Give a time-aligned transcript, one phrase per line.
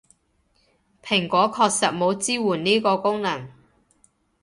[1.03, 3.47] 蘋果確實冇支援呢個功能